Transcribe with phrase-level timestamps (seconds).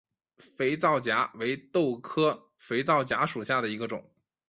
[0.39, 4.09] 肥皂荚为豆科肥皂荚属下的一个种。